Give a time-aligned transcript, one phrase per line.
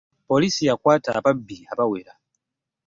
[0.29, 2.13] Poliisi yakwata ababbi abawera.